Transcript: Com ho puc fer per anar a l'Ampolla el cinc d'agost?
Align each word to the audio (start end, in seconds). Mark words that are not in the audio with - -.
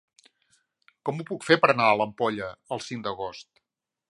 Com 1.09 1.19
ho 1.23 1.27
puc 1.27 1.45
fer 1.49 1.57
per 1.65 1.69
anar 1.75 1.91
a 1.91 1.99
l'Ampolla 2.01 2.49
el 2.77 2.83
cinc 2.87 3.07
d'agost? 3.09 3.51